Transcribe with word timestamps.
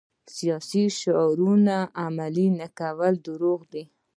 سیاسي 0.35 0.83
شعارونه 0.99 1.77
عمل 2.03 2.35
نه 2.59 2.67
کول 2.79 3.13
دروغ 3.27 3.59
دي. 3.71 3.83